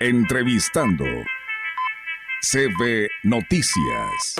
Entrevistando. 0.00 1.04
CB 2.40 3.08
Noticias. 3.22 4.36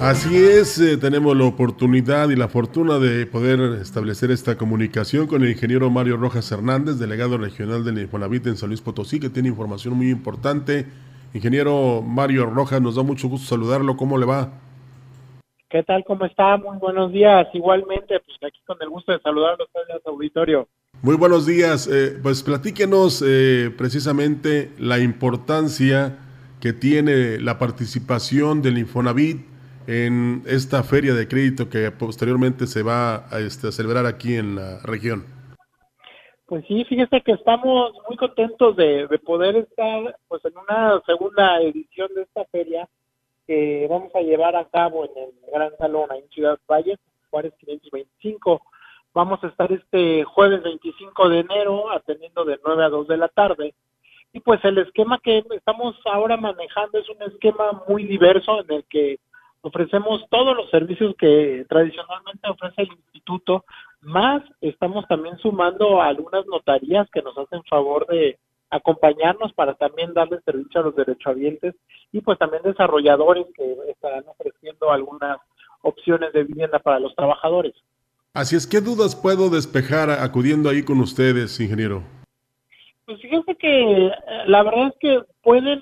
Así 0.00 0.36
es, 0.36 0.80
eh, 0.80 0.96
tenemos 0.96 1.36
la 1.36 1.44
oportunidad 1.44 2.28
y 2.30 2.34
la 2.34 2.48
fortuna 2.48 2.98
de 2.98 3.24
poder 3.26 3.60
establecer 3.80 4.32
esta 4.32 4.56
comunicación 4.56 5.28
con 5.28 5.44
el 5.44 5.50
ingeniero 5.50 5.90
Mario 5.90 6.16
Rojas 6.16 6.50
Hernández, 6.50 6.98
delegado 6.98 7.38
regional 7.38 7.84
del 7.84 8.00
Infonavit 8.00 8.48
en 8.48 8.56
San 8.56 8.70
Luis 8.70 8.80
Potosí, 8.80 9.20
que 9.20 9.30
tiene 9.30 9.48
información 9.48 9.94
muy 9.94 10.10
importante. 10.10 10.86
Ingeniero 11.32 12.02
Mario 12.02 12.46
Rojas, 12.46 12.82
nos 12.82 12.96
da 12.96 13.04
mucho 13.04 13.28
gusto 13.28 13.46
saludarlo. 13.46 13.96
¿Cómo 13.96 14.18
le 14.18 14.26
va? 14.26 14.50
¿Qué 15.68 15.84
tal? 15.84 16.02
¿Cómo 16.04 16.24
está? 16.24 16.56
Muy 16.56 16.78
buenos 16.78 17.12
días. 17.12 17.46
Igualmente, 17.52 18.18
pues 18.18 18.36
aquí 18.42 18.58
con 18.66 18.76
el 18.80 18.88
gusto 18.88 19.12
de 19.12 19.20
saludarlos 19.20 19.68
a 19.76 20.10
auditorio. 20.10 20.66
Muy 21.02 21.16
buenos 21.16 21.46
días. 21.46 21.88
Eh, 21.90 22.18
pues 22.22 22.42
platíquenos 22.42 23.24
eh, 23.26 23.70
precisamente 23.78 24.70
la 24.78 24.98
importancia 24.98 26.18
que 26.60 26.74
tiene 26.74 27.40
la 27.40 27.58
participación 27.58 28.60
del 28.60 28.76
Infonavit 28.76 29.38
en 29.86 30.42
esta 30.46 30.82
feria 30.82 31.14
de 31.14 31.26
crédito 31.26 31.70
que 31.70 31.90
posteriormente 31.90 32.66
se 32.66 32.82
va 32.82 33.26
a, 33.34 33.40
este, 33.40 33.72
celebrar 33.72 34.04
aquí 34.04 34.34
en 34.34 34.56
la 34.56 34.80
región. 34.84 35.24
Pues 36.44 36.66
sí, 36.68 36.84
fíjese 36.84 37.22
que 37.22 37.32
estamos 37.32 37.92
muy 38.06 38.18
contentos 38.18 38.76
de, 38.76 39.08
poder 39.24 39.56
estar 39.56 40.18
pues 40.28 40.44
en 40.44 40.52
una 40.58 41.00
segunda 41.06 41.62
edición 41.62 42.08
de 42.14 42.22
esta 42.24 42.44
feria 42.52 42.86
que 43.46 43.86
vamos 43.88 44.14
a 44.14 44.20
llevar 44.20 44.54
a 44.54 44.68
cabo 44.68 45.06
en 45.06 45.22
el 45.22 45.50
Gran 45.50 45.70
Salón 45.78 46.10
en 46.14 46.28
Ciudad 46.28 46.58
Valle, 46.68 46.98
Juárez 47.30 47.54
525 47.58 48.60
Vamos 49.12 49.42
a 49.42 49.48
estar 49.48 49.72
este 49.72 50.24
jueves 50.24 50.62
25 50.62 51.28
de 51.28 51.40
enero 51.40 51.90
atendiendo 51.90 52.44
de 52.44 52.60
9 52.64 52.84
a 52.84 52.88
2 52.88 53.08
de 53.08 53.16
la 53.16 53.28
tarde. 53.28 53.74
Y 54.32 54.40
pues 54.40 54.64
el 54.64 54.78
esquema 54.78 55.18
que 55.18 55.44
estamos 55.50 55.96
ahora 56.04 56.36
manejando 56.36 56.98
es 56.98 57.08
un 57.08 57.22
esquema 57.22 57.82
muy 57.88 58.04
diverso 58.04 58.60
en 58.60 58.72
el 58.72 58.84
que 58.84 59.18
ofrecemos 59.62 60.24
todos 60.30 60.56
los 60.56 60.70
servicios 60.70 61.14
que 61.18 61.66
tradicionalmente 61.68 62.48
ofrece 62.48 62.82
el 62.82 62.92
instituto, 62.92 63.64
más 64.00 64.42
estamos 64.60 65.06
también 65.06 65.36
sumando 65.38 66.00
algunas 66.00 66.46
notarías 66.46 67.10
que 67.10 67.22
nos 67.22 67.36
hacen 67.36 67.62
favor 67.64 68.06
de 68.06 68.38
acompañarnos 68.70 69.52
para 69.52 69.74
también 69.74 70.14
darle 70.14 70.40
servicio 70.42 70.80
a 70.80 70.84
los 70.84 70.96
derechohabientes 70.96 71.74
y 72.12 72.20
pues 72.20 72.38
también 72.38 72.62
desarrolladores 72.62 73.46
que 73.54 73.76
estarán 73.88 74.24
ofreciendo 74.28 74.90
algunas 74.90 75.38
opciones 75.82 76.32
de 76.32 76.44
vivienda 76.44 76.78
para 76.78 77.00
los 77.00 77.14
trabajadores. 77.14 77.74
Así 78.32 78.54
es, 78.54 78.66
¿qué 78.66 78.80
dudas 78.80 79.16
puedo 79.16 79.50
despejar 79.50 80.08
acudiendo 80.10 80.68
ahí 80.68 80.84
con 80.84 81.00
ustedes, 81.00 81.58
ingeniero? 81.58 82.04
Pues 83.04 83.20
fíjense 83.20 83.56
que 83.56 84.06
eh, 84.06 84.12
la 84.46 84.62
verdad 84.62 84.86
es 84.86 84.94
que 85.00 85.20
pueden 85.42 85.80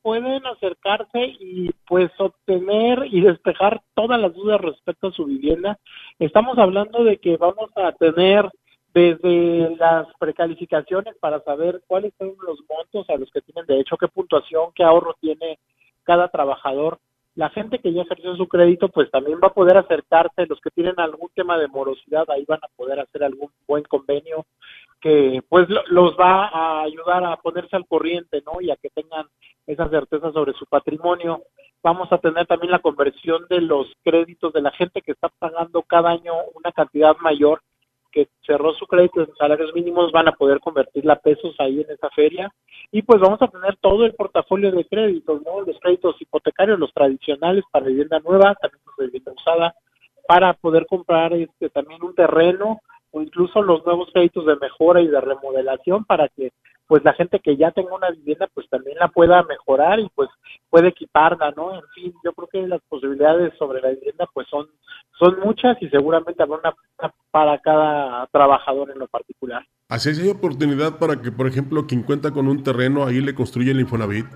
pueden 0.00 0.44
acercarse 0.46 1.36
y 1.38 1.70
pues 1.86 2.10
obtener 2.18 3.06
y 3.10 3.20
despejar 3.20 3.82
todas 3.94 4.18
las 4.18 4.32
dudas 4.34 4.60
respecto 4.60 5.08
a 5.08 5.12
su 5.12 5.26
vivienda. 5.26 5.78
Estamos 6.18 6.56
hablando 6.58 7.04
de 7.04 7.18
que 7.18 7.36
vamos 7.36 7.70
a 7.76 7.92
tener 7.92 8.50
desde 8.94 9.76
las 9.76 10.06
precalificaciones 10.18 11.14
para 11.20 11.42
saber 11.44 11.82
cuáles 11.86 12.14
son 12.18 12.34
los 12.46 12.58
montos 12.68 13.08
a 13.10 13.16
los 13.16 13.30
que 13.30 13.42
tienen 13.42 13.66
derecho, 13.66 13.98
qué 13.98 14.08
puntuación, 14.08 14.70
qué 14.74 14.82
ahorro 14.82 15.14
tiene 15.20 15.58
cada 16.04 16.28
trabajador 16.28 16.98
la 17.34 17.48
gente 17.50 17.78
que 17.78 17.92
ya 17.92 18.02
ejerció 18.02 18.36
su 18.36 18.46
crédito, 18.46 18.88
pues 18.88 19.10
también 19.10 19.38
va 19.42 19.48
a 19.48 19.54
poder 19.54 19.78
acercarse, 19.78 20.46
los 20.46 20.60
que 20.60 20.70
tienen 20.70 20.94
algún 20.98 21.30
tema 21.34 21.58
de 21.58 21.68
morosidad, 21.68 22.28
ahí 22.30 22.44
van 22.46 22.60
a 22.62 22.68
poder 22.76 23.00
hacer 23.00 23.24
algún 23.24 23.50
buen 23.66 23.84
convenio 23.84 24.44
que 25.00 25.42
pues 25.48 25.66
los 25.88 26.16
va 26.16 26.46
a 26.46 26.82
ayudar 26.82 27.24
a 27.24 27.36
ponerse 27.36 27.74
al 27.74 27.86
corriente, 27.86 28.42
¿no? 28.46 28.60
Y 28.60 28.70
a 28.70 28.76
que 28.76 28.88
tengan 28.90 29.26
esa 29.66 29.88
certeza 29.88 30.30
sobre 30.32 30.52
su 30.52 30.64
patrimonio. 30.66 31.42
Vamos 31.82 32.12
a 32.12 32.18
tener 32.18 32.46
también 32.46 32.70
la 32.70 32.78
conversión 32.78 33.44
de 33.50 33.60
los 33.60 33.88
créditos 34.04 34.52
de 34.52 34.62
la 34.62 34.70
gente 34.70 35.02
que 35.02 35.12
está 35.12 35.28
pagando 35.28 35.82
cada 35.82 36.10
año 36.10 36.32
una 36.54 36.70
cantidad 36.70 37.16
mayor 37.18 37.62
que 38.12 38.28
cerró 38.46 38.74
su 38.74 38.86
crédito 38.86 39.22
en 39.22 39.34
salarios 39.36 39.74
mínimos 39.74 40.12
van 40.12 40.28
a 40.28 40.32
poder 40.32 40.60
convertirla 40.60 41.14
a 41.14 41.18
pesos 41.18 41.54
ahí 41.58 41.80
en 41.80 41.90
esa 41.90 42.10
feria 42.10 42.52
y 42.90 43.02
pues 43.02 43.20
vamos 43.20 43.40
a 43.42 43.48
tener 43.48 43.76
todo 43.78 44.04
el 44.04 44.14
portafolio 44.14 44.70
de 44.70 44.84
créditos, 44.84 45.42
¿no? 45.42 45.62
Los 45.62 45.78
créditos 45.80 46.20
hipotecarios, 46.20 46.78
los 46.78 46.92
tradicionales 46.92 47.64
para 47.72 47.86
vivienda 47.86 48.20
nueva, 48.20 48.54
también 48.54 48.82
para 48.84 49.06
vivienda 49.06 49.32
usada, 49.32 49.74
para 50.28 50.52
poder 50.52 50.86
comprar 50.86 51.32
este 51.32 51.70
también 51.70 52.02
un 52.02 52.14
terreno 52.14 52.80
o 53.10 53.20
incluso 53.22 53.62
los 53.62 53.84
nuevos 53.84 54.10
créditos 54.12 54.46
de 54.46 54.56
mejora 54.56 55.00
y 55.00 55.08
de 55.08 55.20
remodelación 55.20 56.04
para 56.04 56.28
que 56.28 56.52
pues 56.92 57.02
la 57.04 57.14
gente 57.14 57.40
que 57.40 57.56
ya 57.56 57.70
tenga 57.70 57.94
una 57.94 58.10
vivienda 58.10 58.46
pues 58.52 58.68
también 58.68 58.98
la 58.98 59.08
pueda 59.08 59.42
mejorar 59.44 59.98
y 59.98 60.10
pues 60.14 60.28
puede 60.68 60.88
equiparla, 60.88 61.50
¿no? 61.56 61.74
En 61.74 61.80
fin, 61.94 62.12
yo 62.22 62.34
creo 62.34 62.48
que 62.48 62.68
las 62.68 62.82
posibilidades 62.82 63.54
sobre 63.58 63.80
la 63.80 63.88
vivienda 63.88 64.28
pues 64.34 64.46
son 64.48 64.68
son 65.18 65.40
muchas 65.40 65.80
y 65.80 65.88
seguramente 65.88 66.42
habrá 66.42 66.58
una 66.58 66.74
para 67.30 67.58
cada 67.60 68.26
trabajador 68.26 68.90
en 68.90 68.98
lo 68.98 69.08
particular. 69.08 69.64
Así 69.88 70.10
es, 70.10 70.18
hay 70.18 70.28
oportunidad 70.28 70.98
para 70.98 71.16
que, 71.16 71.32
por 71.32 71.46
ejemplo, 71.46 71.86
quien 71.86 72.02
cuenta 72.02 72.30
con 72.30 72.46
un 72.46 72.62
terreno 72.62 73.06
ahí 73.06 73.22
le 73.22 73.34
construya 73.34 73.72
el 73.72 73.80
Infonavit. 73.80 74.26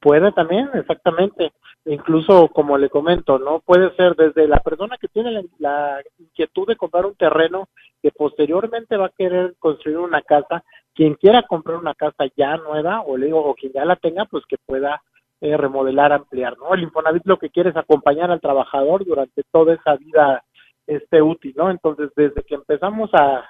Puede 0.00 0.32
también, 0.32 0.68
exactamente. 0.74 1.50
Incluso, 1.86 2.48
como 2.48 2.76
le 2.76 2.90
comento, 2.90 3.38
no 3.38 3.60
puede 3.60 3.96
ser 3.96 4.16
desde 4.16 4.46
la 4.46 4.58
persona 4.60 4.98
que 4.98 5.08
tiene 5.08 5.30
la, 5.32 5.42
la 5.58 6.02
inquietud 6.18 6.66
de 6.66 6.76
comprar 6.76 7.06
un 7.06 7.14
terreno 7.14 7.70
que 8.02 8.10
posteriormente 8.10 8.98
va 8.98 9.06
a 9.06 9.12
querer 9.16 9.54
construir 9.58 9.96
una 9.96 10.20
casa, 10.20 10.62
quien 10.94 11.14
quiera 11.14 11.42
comprar 11.42 11.76
una 11.76 11.94
casa 11.94 12.24
ya 12.36 12.56
nueva 12.56 13.02
o 13.02 13.16
le 13.16 13.26
digo 13.26 13.44
o 13.44 13.54
quien 13.54 13.72
ya 13.72 13.84
la 13.84 13.96
tenga, 13.96 14.24
pues 14.26 14.44
que 14.46 14.56
pueda 14.64 15.02
eh, 15.40 15.56
remodelar, 15.56 16.12
ampliar, 16.12 16.56
¿no? 16.58 16.72
El 16.74 16.84
Infonavit 16.84 17.26
lo 17.26 17.38
que 17.38 17.50
quiere 17.50 17.70
es 17.70 17.76
acompañar 17.76 18.30
al 18.30 18.40
trabajador 18.40 19.04
durante 19.04 19.42
toda 19.52 19.74
esa 19.74 19.96
vida 19.96 20.42
este 20.86 21.20
útil, 21.20 21.54
¿no? 21.56 21.70
Entonces, 21.70 22.10
desde 22.16 22.42
que 22.42 22.54
empezamos 22.54 23.10
a, 23.14 23.44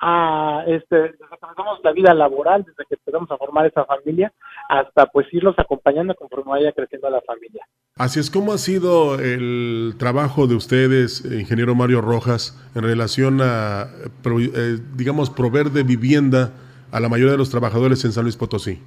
a 0.00 0.62
este, 0.66 0.96
desde 0.96 1.18
que 1.18 1.24
empezamos 1.42 1.80
la 1.82 1.92
vida 1.92 2.14
laboral, 2.14 2.64
desde 2.64 2.84
que 2.88 2.94
empezamos 2.94 3.30
a 3.30 3.36
formar 3.36 3.66
esa 3.66 3.84
familia, 3.84 4.32
hasta 4.68 5.06
pues 5.06 5.26
irlos 5.32 5.58
acompañando 5.58 6.14
conforme 6.14 6.52
vaya 6.52 6.72
creciendo 6.72 7.10
la 7.10 7.20
familia. 7.22 7.64
Así 7.96 8.20
es, 8.20 8.30
¿cómo 8.30 8.52
ha 8.52 8.58
sido 8.58 9.18
el 9.18 9.94
trabajo 9.98 10.46
de 10.46 10.54
ustedes, 10.54 11.24
ingeniero 11.24 11.74
Mario 11.74 12.00
Rojas, 12.00 12.56
en 12.76 12.82
relación 12.84 13.40
a, 13.42 13.88
eh, 14.24 14.78
digamos, 14.94 15.30
proveer 15.30 15.70
de 15.70 15.82
vivienda 15.82 16.52
a 16.92 17.00
la 17.00 17.08
mayoría 17.08 17.32
de 17.32 17.38
los 17.38 17.50
trabajadores 17.50 18.04
en 18.04 18.12
San 18.12 18.22
Luis 18.22 18.36
Potosí? 18.36 18.80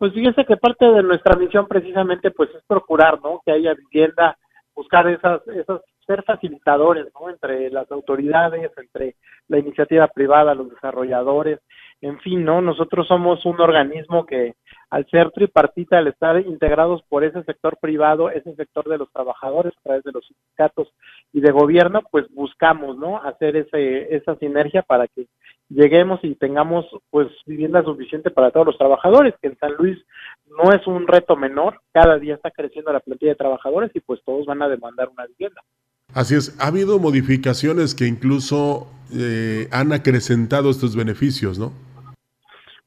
Pues 0.00 0.12
fíjese 0.12 0.44
que 0.44 0.56
parte 0.56 0.84
de 0.84 1.02
nuestra 1.02 1.36
misión 1.36 1.66
precisamente 1.68 2.32
pues 2.32 2.50
es 2.50 2.62
procurar, 2.66 3.20
¿no? 3.22 3.40
Que 3.46 3.52
haya 3.52 3.74
vivienda, 3.74 4.36
buscar 4.74 5.08
esas, 5.08 5.46
esas, 5.48 5.80
ser 6.06 6.22
facilitadores, 6.22 7.06
¿no? 7.18 7.30
Entre 7.30 7.70
las 7.70 7.90
autoridades, 7.90 8.70
entre 8.76 9.16
la 9.48 9.58
iniciativa 9.58 10.08
privada, 10.08 10.54
los 10.54 10.70
desarrolladores, 10.70 11.60
en 12.00 12.18
fin, 12.20 12.44
¿no? 12.44 12.60
Nosotros 12.60 13.06
somos 13.06 13.44
un 13.46 13.60
organismo 13.60 14.26
que 14.26 14.54
al 14.90 15.06
ser 15.10 15.30
tripartita, 15.30 15.98
al 15.98 16.08
estar 16.08 16.38
integrados 16.40 17.02
por 17.08 17.24
ese 17.24 17.42
sector 17.44 17.78
privado, 17.78 18.30
ese 18.30 18.54
sector 18.54 18.84
de 18.88 18.98
los 18.98 19.10
trabajadores 19.10 19.72
a 19.76 19.82
través 19.82 20.04
de 20.04 20.12
los 20.12 20.26
sindicatos 20.26 20.92
y 21.32 21.40
de 21.40 21.50
gobierno, 21.50 22.02
pues 22.10 22.26
buscamos, 22.34 22.96
¿no? 22.98 23.22
Hacer 23.22 23.56
ese, 23.56 24.14
esa 24.14 24.36
sinergia 24.36 24.82
para 24.82 25.08
que 25.08 25.26
lleguemos 25.68 26.20
y 26.22 26.34
tengamos 26.34 26.86
pues 27.10 27.28
vivienda 27.46 27.82
suficiente 27.82 28.30
para 28.30 28.50
todos 28.50 28.66
los 28.66 28.78
trabajadores, 28.78 29.34
que 29.40 29.48
en 29.48 29.58
San 29.58 29.74
Luis 29.74 29.98
no 30.46 30.72
es 30.72 30.86
un 30.86 31.06
reto 31.06 31.36
menor, 31.36 31.80
cada 31.92 32.18
día 32.18 32.34
está 32.34 32.50
creciendo 32.50 32.92
la 32.92 33.00
plantilla 33.00 33.32
de 33.32 33.36
trabajadores 33.36 33.90
y 33.94 34.00
pues 34.00 34.22
todos 34.24 34.46
van 34.46 34.62
a 34.62 34.68
demandar 34.68 35.08
una 35.08 35.26
vivienda. 35.26 35.62
Así 36.14 36.36
es, 36.36 36.56
ha 36.60 36.68
habido 36.68 37.00
modificaciones 37.00 37.94
que 37.94 38.06
incluso 38.06 38.86
eh, 39.12 39.68
han 39.72 39.92
acrecentado 39.92 40.70
estos 40.70 40.94
beneficios, 40.94 41.58
¿no? 41.58 41.72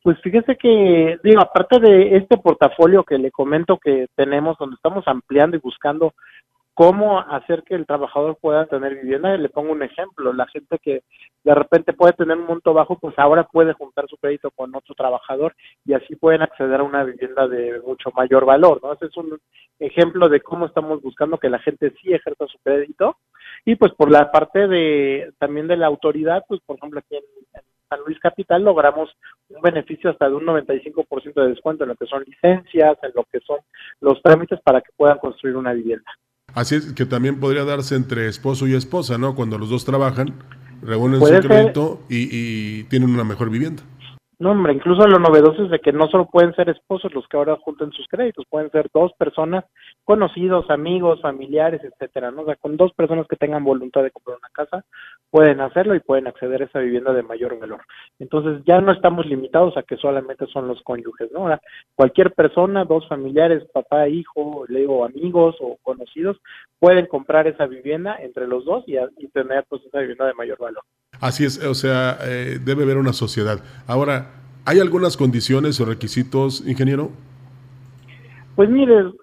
Pues 0.02 0.18
fíjese 0.24 0.56
que, 0.56 1.18
digo, 1.22 1.42
aparte 1.42 1.82
de 1.82 2.16
este 2.16 2.38
portafolio 2.38 3.04
que 3.04 3.18
le 3.18 3.30
comento 3.30 3.78
que 3.78 4.08
tenemos, 4.16 4.58
donde 4.58 4.76
estamos 4.76 5.06
ampliando 5.06 5.58
y 5.58 5.60
buscando 5.60 6.14
cómo 6.78 7.20
hacer 7.20 7.64
que 7.64 7.74
el 7.74 7.88
trabajador 7.88 8.38
pueda 8.40 8.68
tener 8.68 8.94
vivienda. 9.02 9.36
Le 9.36 9.50
pongo 9.50 9.72
un 9.72 9.82
ejemplo, 9.82 10.32
la 10.32 10.46
gente 10.46 10.78
que 10.78 11.02
de 11.44 11.56
repente 11.56 11.92
puede 11.92 12.14
tener 12.14 12.38
un 12.38 12.46
monto 12.46 12.72
bajo, 12.72 13.00
pues 13.00 13.18
ahora 13.18 13.46
puede 13.46 13.74
juntar 13.74 14.06
su 14.08 14.16
crédito 14.18 14.52
con 14.52 14.76
otro 14.76 14.94
trabajador 14.94 15.56
y 15.86 15.94
así 15.94 16.16
pueden 16.16 16.44
acceder 16.44 16.80
a 16.80 16.84
una 16.84 17.04
vivienda 17.04 17.48
de 17.48 17.82
mucho 17.84 18.12
mayor 18.16 18.46
valor, 18.46 18.80
¿no? 18.84 18.94
Ese 18.94 19.08
es 19.08 19.18
un 19.18 19.40
ejemplo 19.80 20.30
de 20.30 20.40
cómo 20.42 20.68
estamos 20.68 21.02
buscando 21.02 21.40
que 21.40 21.50
la 21.50 21.58
gente 21.58 21.96
sí 22.00 22.14
ejerza 22.14 22.46
su 22.46 22.60
crédito 22.60 23.18
y 23.66 23.74
pues 23.74 23.92
por 23.94 24.12
la 24.12 24.32
parte 24.32 24.68
de 24.68 25.34
también 25.40 25.68
de 25.68 25.78
la 25.78 25.88
autoridad, 25.88 26.44
pues 26.48 26.62
por 26.64 26.78
ejemplo 26.78 27.00
aquí 27.00 27.16
en, 27.16 27.24
San 27.90 28.02
Luis 28.06 28.20
Capital 28.20 28.64
logramos 28.64 29.10
un 29.50 29.62
beneficio 29.62 30.12
hasta 30.12 30.30
de 30.30 30.36
un 30.36 30.46
95% 30.46 31.34
de 31.34 31.48
descuento 31.48 31.86
en 31.86 31.90
lo 31.90 31.96
que 31.96 32.06
son 32.06 32.22
licencias, 32.24 32.98
en 33.02 33.12
lo 33.16 33.24
que 33.24 33.40
son 33.40 33.60
los 34.02 34.22
trámites 34.22 34.60
para 34.62 34.82
que 34.82 34.92
puedan 34.96 35.18
construir 35.18 35.56
una 35.56 35.74
vivienda. 35.74 36.12
Así 36.58 36.74
es 36.74 36.94
que 36.94 37.06
también 37.06 37.40
podría 37.40 37.66
darse 37.66 37.94
entre 37.94 38.28
esposo 38.28 38.66
y 38.66 38.74
esposa, 38.74 39.20
¿no? 39.20 39.36
Cuando 39.36 39.60
los 39.60 39.70
dos 39.70 39.86
trabajan 39.86 40.34
reúnen 40.82 41.20
su 41.20 41.48
crédito 41.48 42.02
y, 42.10 42.30
y 42.32 42.84
tienen 42.86 43.12
una 43.12 43.24
mejor 43.24 43.52
vivienda. 43.52 43.84
No, 44.40 44.52
hombre, 44.52 44.72
incluso 44.74 45.08
lo 45.08 45.18
novedoso 45.18 45.64
es 45.64 45.72
de 45.72 45.80
que 45.80 45.92
no 45.92 46.08
solo 46.10 46.28
pueden 46.28 46.54
ser 46.54 46.70
esposos 46.70 47.12
los 47.12 47.28
que 47.28 47.38
ahora 47.38 47.58
junten 47.60 47.92
sus 47.92 48.08
créditos, 48.08 48.46
pueden 48.48 48.70
ser 48.70 48.88
dos 48.94 49.12
personas, 49.18 49.66
conocidos, 50.04 50.70
amigos, 50.70 51.22
familiares, 51.22 51.82
etcétera, 51.84 52.30
¿no? 52.30 52.44
O 52.44 52.46
sea, 52.46 52.56
con 52.56 52.78
dos 52.78 52.94
personas 52.94 53.26
que 53.28 53.36
tengan 53.36 53.64
voluntad 53.64 54.04
de 54.04 54.12
comprar 54.12 54.38
una 54.38 54.50
casa, 54.50 54.86
pueden 55.32 55.60
hacerlo 55.60 55.96
y 55.96 56.02
pueden 56.02 56.28
acceder 56.28 56.62
a 56.62 56.66
esa 56.66 56.80
vivienda 56.80 57.14
de 57.14 57.24
mayor 57.24 57.58
valor. 57.60 57.82
Entonces, 58.20 58.64
ya 58.68 58.80
no 58.80 58.92
estamos 58.92 59.26
limitados 59.26 59.76
a 59.76 59.82
que 59.82 59.98
solamente 59.98 60.46
son 60.54 60.68
los 60.68 60.84
cónyuges, 60.84 61.32
¿no? 61.32 61.40
Ahora, 61.40 61.60
cualquier 61.96 62.32
persona, 62.34 62.86
dos 62.86 63.08
familiares, 63.08 63.64
papá, 63.74 64.08
hijo, 64.08 64.66
le 64.68 64.82
digo, 64.82 65.04
amigos 65.04 65.56
o 65.62 65.78
conocidos, 65.82 66.38
pueden 66.78 67.08
comprar 67.08 67.48
esa 67.48 67.66
vivienda 67.66 68.18
entre 68.20 68.48
los 68.48 68.66
dos 68.66 68.84
y, 68.86 68.98
y 69.18 69.28
tener 69.30 69.66
pues 69.68 69.82
esa 69.84 70.00
vivienda 70.00 70.28
de 70.28 70.36
mayor 70.36 70.60
valor. 70.60 70.84
Así 71.20 71.46
es, 71.46 71.64
o 71.64 71.74
sea, 71.74 72.20
eh, 72.24 72.60
debe 72.64 72.84
haber 72.84 72.98
una 72.98 73.14
sociedad. 73.14 73.60
Ahora, 73.88 74.27
¿hay 74.68 74.80
algunas 74.82 75.16
condiciones 75.16 75.80
o 75.80 75.86
requisitos, 75.86 76.68
ingeniero? 76.68 77.12
Pues 78.58 78.70
mire, 78.70 79.14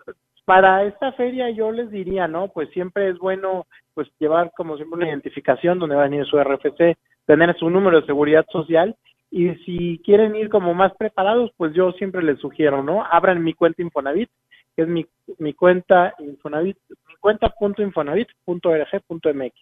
para 0.46 0.84
esta 0.84 1.12
feria 1.12 1.50
yo 1.50 1.70
les 1.70 1.90
diría, 1.90 2.26
¿no? 2.26 2.48
Pues 2.48 2.70
siempre 2.70 3.10
es 3.10 3.18
bueno 3.18 3.66
pues 3.92 4.08
llevar 4.18 4.52
como 4.56 4.76
siempre 4.76 4.96
una 4.96 5.08
identificación 5.08 5.78
donde 5.78 5.96
va 5.96 6.04
a 6.04 6.08
venir 6.08 6.24
su 6.24 6.38
RFC, 6.38 6.96
tener 7.26 7.54
su 7.58 7.68
número 7.68 8.00
de 8.00 8.06
seguridad 8.06 8.46
social 8.50 8.96
y 9.30 9.50
si 9.66 10.00
quieren 10.02 10.34
ir 10.34 10.48
como 10.48 10.72
más 10.72 10.94
preparados, 10.96 11.50
pues 11.58 11.74
yo 11.74 11.92
siempre 11.92 12.22
les 12.22 12.40
sugiero, 12.40 12.82
¿no? 12.82 13.04
Abran 13.04 13.44
mi 13.44 13.52
cuenta 13.52 13.82
Infonavit, 13.82 14.30
que 14.74 14.82
es 14.82 14.88
mi, 14.88 15.04
mi 15.38 15.52
cuenta 15.52 16.14
Infonavit, 16.20 16.78
mi 16.88 17.16
cuenta.infonavit.org.mx 17.20 19.52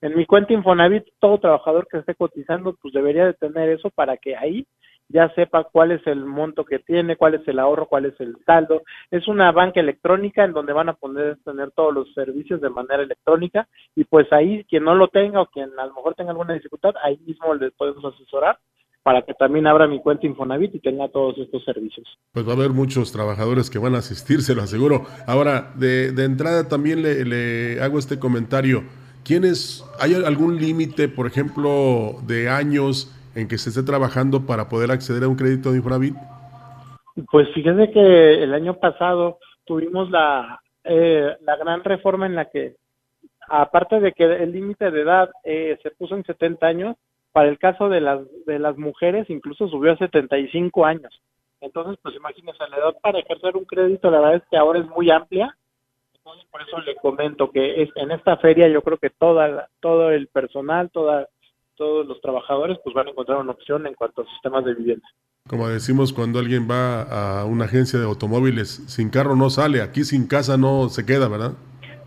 en 0.00 0.16
mi 0.16 0.26
cuenta 0.26 0.52
Infonavit, 0.52 1.04
todo 1.18 1.38
trabajador 1.38 1.88
que 1.88 1.98
esté 1.98 2.14
cotizando, 2.14 2.76
pues 2.80 2.94
debería 2.94 3.26
de 3.26 3.34
tener 3.34 3.68
eso 3.70 3.90
para 3.90 4.16
que 4.16 4.36
ahí 4.36 4.64
ya 5.08 5.32
sepa 5.34 5.64
cuál 5.64 5.92
es 5.92 6.06
el 6.06 6.24
monto 6.24 6.64
que 6.64 6.78
tiene, 6.78 7.16
cuál 7.16 7.34
es 7.34 7.48
el 7.48 7.58
ahorro, 7.58 7.86
cuál 7.86 8.06
es 8.06 8.20
el 8.20 8.36
saldo. 8.44 8.82
Es 9.10 9.26
una 9.26 9.50
banca 9.52 9.80
electrónica 9.80 10.44
en 10.44 10.52
donde 10.52 10.72
van 10.72 10.88
a 10.88 10.94
poder 10.94 11.38
tener 11.44 11.70
todos 11.70 11.94
los 11.94 12.12
servicios 12.14 12.60
de 12.60 12.70
manera 12.70 13.02
electrónica 13.02 13.68
y 13.94 14.04
pues 14.04 14.30
ahí 14.32 14.64
quien 14.64 14.84
no 14.84 14.94
lo 14.94 15.08
tenga 15.08 15.40
o 15.40 15.46
quien 15.46 15.70
a 15.78 15.86
lo 15.86 15.94
mejor 15.94 16.14
tenga 16.14 16.30
alguna 16.30 16.54
dificultad, 16.54 16.94
ahí 17.02 17.18
mismo 17.26 17.54
les 17.54 17.72
podemos 17.72 18.04
asesorar 18.04 18.58
para 19.02 19.22
que 19.22 19.32
también 19.32 19.66
abra 19.66 19.86
mi 19.86 20.00
cuenta 20.00 20.26
Infonavit 20.26 20.74
y 20.74 20.80
tenga 20.80 21.08
todos 21.08 21.38
estos 21.38 21.64
servicios. 21.64 22.06
Pues 22.32 22.46
va 22.46 22.52
a 22.52 22.56
haber 22.56 22.70
muchos 22.70 23.10
trabajadores 23.10 23.70
que 23.70 23.78
van 23.78 23.94
a 23.94 23.98
asistir, 23.98 24.42
se 24.42 24.54
lo 24.54 24.60
aseguro. 24.60 25.06
Ahora, 25.26 25.72
de, 25.76 26.12
de 26.12 26.24
entrada 26.24 26.68
también 26.68 27.00
le, 27.00 27.24
le 27.24 27.80
hago 27.80 27.98
este 27.98 28.18
comentario. 28.18 28.82
¿Quiénes, 29.24 29.82
hay 29.98 30.12
algún 30.12 30.58
límite, 30.58 31.08
por 31.08 31.26
ejemplo, 31.26 32.16
de 32.26 32.50
años 32.50 33.14
en 33.38 33.48
que 33.48 33.58
se 33.58 33.70
esté 33.70 33.82
trabajando 33.82 34.44
para 34.46 34.68
poder 34.68 34.90
acceder 34.90 35.22
a 35.24 35.28
un 35.28 35.36
crédito 35.36 35.70
de 35.70 35.78
Infonavit? 35.78 36.14
Pues 37.30 37.48
fíjense 37.54 37.90
que 37.90 38.42
el 38.42 38.52
año 38.52 38.74
pasado 38.74 39.38
tuvimos 39.64 40.10
la, 40.10 40.60
eh, 40.84 41.36
la 41.42 41.56
gran 41.56 41.84
reforma 41.84 42.26
en 42.26 42.34
la 42.34 42.46
que, 42.46 42.76
aparte 43.48 44.00
de 44.00 44.12
que 44.12 44.24
el 44.24 44.52
límite 44.52 44.90
de 44.90 45.02
edad 45.02 45.30
eh, 45.44 45.78
se 45.82 45.90
puso 45.92 46.16
en 46.16 46.24
70 46.24 46.66
años, 46.66 46.96
para 47.32 47.48
el 47.48 47.58
caso 47.58 47.88
de 47.88 48.00
las, 48.00 48.20
de 48.46 48.58
las 48.58 48.76
mujeres 48.76 49.30
incluso 49.30 49.68
subió 49.68 49.92
a 49.92 49.96
75 49.98 50.84
años. 50.84 51.20
Entonces, 51.60 51.98
pues 52.02 52.14
imagínense, 52.16 52.58
la 52.70 52.76
edad 52.76 52.96
para 53.00 53.18
ejercer 53.18 53.56
un 53.56 53.64
crédito, 53.64 54.10
la 54.10 54.20
verdad 54.20 54.36
es 54.36 54.48
que 54.50 54.56
ahora 54.56 54.80
es 54.80 54.86
muy 54.86 55.10
amplia 55.10 55.56
por 56.50 56.62
eso 56.62 56.78
le 56.80 56.96
comento 56.96 57.50
que 57.50 57.88
en 57.94 58.10
esta 58.10 58.36
feria 58.36 58.68
yo 58.68 58.82
creo 58.82 58.98
que 58.98 59.10
toda, 59.10 59.68
todo 59.80 60.10
el 60.10 60.28
personal, 60.28 60.90
toda, 60.90 61.28
todos 61.78 62.06
los 62.06 62.20
trabajadores 62.20 62.76
pues 62.84 62.94
van 62.94 63.06
a 63.06 63.10
encontrar 63.10 63.38
una 63.38 63.52
opción 63.52 63.86
en 63.86 63.94
cuanto 63.94 64.22
a 64.22 64.26
sistemas 64.26 64.64
de 64.64 64.74
vivienda. 64.74 65.06
Como 65.48 65.68
decimos 65.68 66.12
cuando 66.12 66.40
alguien 66.40 66.68
va 66.70 67.40
a 67.40 67.44
una 67.46 67.64
agencia 67.64 67.98
de 67.98 68.04
automóviles, 68.04 68.84
sin 68.86 69.08
carro 69.08 69.34
no 69.34 69.48
sale, 69.48 69.80
aquí 69.80 70.04
sin 70.04 70.26
casa 70.26 70.58
no 70.58 70.90
se 70.90 71.06
queda, 71.06 71.28
¿verdad? 71.28 71.52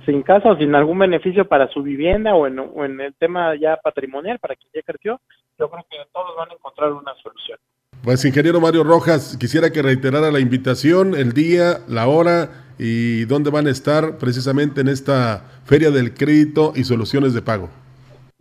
Sin 0.06 0.22
casa 0.22 0.52
o 0.52 0.58
sin 0.58 0.76
algún 0.76 1.00
beneficio 1.00 1.48
para 1.48 1.68
su 1.70 1.82
vivienda 1.82 2.36
o 2.36 2.46
en, 2.46 2.60
o 2.60 2.86
en 2.86 3.02
el 3.02 3.14
tema 3.16 3.56
ya 3.56 3.78
patrimonial 3.78 4.38
para 4.40 4.56
quien 4.56 4.70
ya 4.74 4.82
ejerció, 4.82 5.20
yo 5.58 5.70
creo 5.70 5.86
que 5.90 5.98
todos 6.14 6.36
van 6.38 6.50
a 6.52 6.54
encontrar 6.54 6.92
una 6.92 7.14
solución. 7.24 7.58
Pues 8.04 8.26
ingeniero 8.26 8.60
Mario 8.60 8.84
Rojas, 8.84 9.38
quisiera 9.40 9.72
que 9.72 9.82
reiterara 9.82 10.32
la 10.32 10.40
invitación, 10.40 11.16
el 11.16 11.34
día, 11.34 11.80
la 11.88 12.08
hora 12.08 12.50
y 12.80 13.26
dónde 13.26 13.52
van 13.52 13.68
a 13.68 13.70
estar 13.70 14.18
precisamente 14.18 14.82
en 14.82 14.88
esta 14.88 15.46
Feria 15.66 15.92
del 15.92 16.16
Crédito 16.16 16.74
y 16.76 16.84
Soluciones 16.84 17.36
de 17.36 17.44
Pago. 17.44 17.70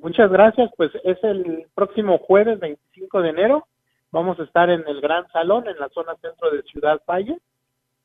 Muchas 0.02 0.31
gracias, 0.32 0.70
pues 0.79 0.91
es 1.05 1.23
el 1.23 1.67
próximo 1.75 2.17
jueves 2.17 2.58
25 2.58 3.20
de 3.20 3.29
enero. 3.29 3.67
Vamos 4.11 4.41
a 4.41 4.44
estar 4.44 4.70
en 4.70 4.82
el 4.88 5.02
Gran 5.02 5.29
Salón, 5.29 5.69
en 5.69 5.79
la 5.79 5.91
zona 5.91 6.17
centro 6.23 6.50
de 6.50 6.62
Ciudad 6.62 7.02
Valle, 7.06 7.38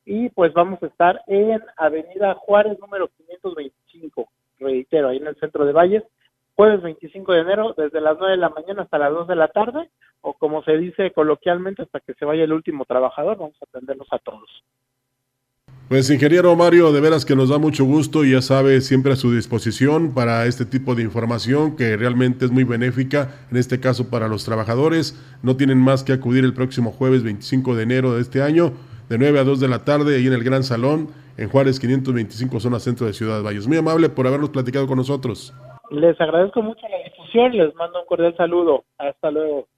y 0.04 0.28
pues 0.28 0.52
vamos 0.52 0.82
a 0.82 0.86
estar 0.86 1.22
en 1.26 1.62
Avenida 1.78 2.34
Juárez 2.34 2.78
número 2.78 3.08
525, 3.16 4.28
reitero, 4.58 5.08
ahí 5.08 5.16
en 5.16 5.26
el 5.26 5.36
centro 5.36 5.64
de 5.64 5.72
Valles, 5.72 6.02
jueves 6.54 6.82
25 6.82 7.32
de 7.32 7.40
enero, 7.40 7.74
desde 7.74 8.02
las 8.02 8.18
9 8.18 8.32
de 8.32 8.40
la 8.40 8.50
mañana 8.50 8.82
hasta 8.82 8.98
las 8.98 9.12
2 9.12 9.28
de 9.28 9.36
la 9.36 9.48
tarde, 9.48 9.88
o 10.20 10.34
como 10.34 10.62
se 10.64 10.76
dice 10.76 11.12
coloquialmente, 11.12 11.82
hasta 11.82 12.00
que 12.00 12.12
se 12.12 12.26
vaya 12.26 12.44
el 12.44 12.52
último 12.52 12.84
trabajador, 12.84 13.38
vamos 13.38 13.56
a 13.62 13.64
atenderlos 13.64 14.08
a 14.10 14.18
todos. 14.18 14.64
Pues 15.88 16.10
ingeniero 16.10 16.56
Mario, 16.56 16.90
de 16.90 17.00
veras 17.00 17.24
que 17.24 17.36
nos 17.36 17.48
da 17.48 17.58
mucho 17.58 17.84
gusto 17.84 18.24
y 18.24 18.32
ya 18.32 18.42
sabe, 18.42 18.80
siempre 18.80 19.12
a 19.12 19.16
su 19.16 19.32
disposición 19.32 20.12
para 20.14 20.44
este 20.46 20.66
tipo 20.66 20.96
de 20.96 21.04
información 21.04 21.76
que 21.76 21.96
realmente 21.96 22.44
es 22.44 22.50
muy 22.50 22.64
benéfica, 22.64 23.36
en 23.52 23.56
este 23.56 23.78
caso 23.78 24.10
para 24.10 24.26
los 24.26 24.44
trabajadores. 24.44 25.14
No 25.44 25.56
tienen 25.56 25.78
más 25.78 26.02
que 26.02 26.12
acudir 26.12 26.44
el 26.44 26.54
próximo 26.54 26.90
jueves 26.90 27.22
25 27.22 27.76
de 27.76 27.84
enero 27.84 28.16
de 28.16 28.22
este 28.22 28.42
año, 28.42 28.72
de 29.08 29.16
9 29.16 29.38
a 29.38 29.44
2 29.44 29.60
de 29.60 29.68
la 29.68 29.84
tarde, 29.84 30.16
ahí 30.16 30.26
en 30.26 30.32
el 30.32 30.42
Gran 30.42 30.64
Salón, 30.64 31.10
en 31.36 31.48
Juárez 31.48 31.78
525, 31.78 32.58
zona 32.58 32.80
centro 32.80 33.06
de 33.06 33.12
Ciudad 33.12 33.40
Valles. 33.44 33.68
Muy 33.68 33.76
amable 33.76 34.08
por 34.08 34.26
habernos 34.26 34.50
platicado 34.50 34.88
con 34.88 34.96
nosotros. 34.98 35.54
Les 35.92 36.20
agradezco 36.20 36.62
mucho 36.62 36.80
la 36.90 36.98
difusión, 37.08 37.56
les 37.56 37.72
mando 37.76 38.00
un 38.00 38.06
cordial 38.06 38.36
saludo. 38.36 38.82
Hasta 38.98 39.30
luego. 39.30 39.68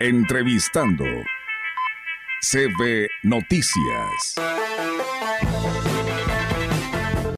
Entrevistando 0.00 1.04
CB 2.42 3.08
Noticias. 3.24 4.57